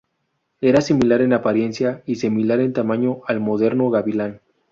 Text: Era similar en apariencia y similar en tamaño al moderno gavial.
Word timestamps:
Era 0.61 0.81
similar 0.81 1.21
en 1.21 1.31
apariencia 1.31 2.01
y 2.07 2.15
similar 2.15 2.59
en 2.59 2.73
tamaño 2.73 3.21
al 3.27 3.39
moderno 3.39 3.91
gavial. 3.91 4.41